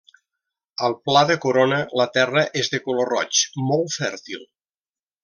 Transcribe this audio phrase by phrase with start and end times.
[0.87, 4.43] Al Pla de Corona la terra és de color roig, molt fèrtil.